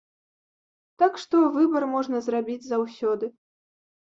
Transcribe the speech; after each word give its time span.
Так 1.03 1.13
што 1.25 1.41
выбар 1.57 1.87
можна 1.93 2.17
зрабіць 2.29 2.59
заўсёды. 2.71 3.25